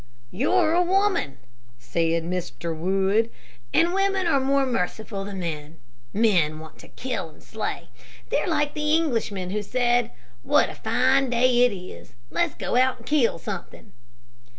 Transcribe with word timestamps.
"You're 0.31 0.73
a 0.73 0.81
woman," 0.81 1.37
said 1.77 2.23
Mr. 2.23 2.75
Wood, 2.75 3.29
"and 3.71 3.93
women 3.93 4.25
are 4.25 4.39
more 4.39 4.65
merciful 4.65 5.25
than 5.25 5.41
men. 5.41 5.77
Men 6.11 6.57
want 6.57 6.79
to 6.79 6.87
kill 6.87 7.29
and 7.29 7.43
slay. 7.43 7.89
They're 8.31 8.47
like 8.47 8.73
the 8.73 8.95
Englishman, 8.95 9.51
who 9.51 9.61
said: 9.61 10.09
'What 10.41 10.69
a 10.71 10.73
fine 10.73 11.29
day 11.29 11.65
it 11.65 11.71
is; 11.71 12.13
let's 12.31 12.55
go 12.55 12.75
out 12.77 12.97
and 12.97 13.05
kill 13.05 13.37
something.'" 13.37 13.93